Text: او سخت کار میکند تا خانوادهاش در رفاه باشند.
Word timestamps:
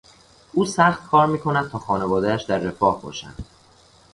او 0.53 0.65
سخت 0.65 1.03
کار 1.07 1.27
میکند 1.27 1.69
تا 1.69 1.79
خانوادهاش 1.79 2.43
در 2.45 2.57
رفاه 2.57 3.01
باشند. 3.01 3.45